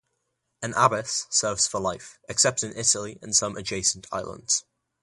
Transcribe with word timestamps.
An 0.63 0.73
abbess 0.75 1.27
serves 1.29 1.67
for 1.67 1.79
life, 1.79 2.17
except 2.27 2.63
in 2.63 2.75
Italy 2.75 3.19
and 3.21 3.35
some 3.35 3.55
adjacent 3.55 4.07
islands. 4.11 4.65